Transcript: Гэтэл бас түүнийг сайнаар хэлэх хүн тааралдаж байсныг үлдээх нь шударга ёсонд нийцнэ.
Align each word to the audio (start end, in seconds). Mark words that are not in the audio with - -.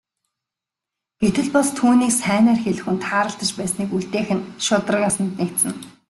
Гэтэл 1.23 1.47
бас 1.55 1.67
түүнийг 1.79 2.11
сайнаар 2.23 2.59
хэлэх 2.61 2.83
хүн 2.85 2.97
тааралдаж 3.07 3.49
байсныг 3.57 3.89
үлдээх 3.97 4.29
нь 4.35 4.45
шударга 4.65 5.05
ёсонд 5.09 5.31
нийцнэ. 5.39 5.71